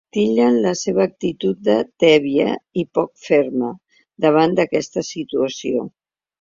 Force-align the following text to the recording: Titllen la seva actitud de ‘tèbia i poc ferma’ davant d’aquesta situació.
Titllen 0.15 0.55
la 0.61 0.69
seva 0.79 1.03
actitud 1.09 1.59
de 1.67 1.75
‘tèbia 2.05 2.49
i 2.85 2.87
poc 3.01 3.13
ferma’ 3.27 3.71
davant 4.27 4.59
d’aquesta 4.59 5.09
situació. 5.15 5.89